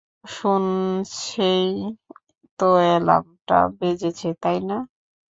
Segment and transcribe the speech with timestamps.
[0.33, 1.65] শুনেছই
[2.59, 4.77] তো এলার্ম টা বেজেছে, তাই না?